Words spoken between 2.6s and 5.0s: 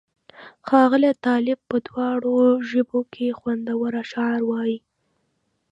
ژبو کې خوندور اشعار وایي.